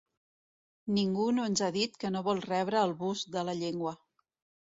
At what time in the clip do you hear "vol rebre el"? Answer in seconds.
2.29-2.93